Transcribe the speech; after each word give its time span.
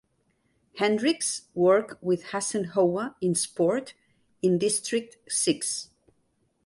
Hendricks 0.79 1.43
worked 1.53 2.01
with 2.03 2.23
Hassen 2.31 2.69
Howa 2.69 3.13
in 3.21 3.35
sport 3.35 3.93
in 4.41 4.57
District 4.57 5.15
Six. 5.31 5.91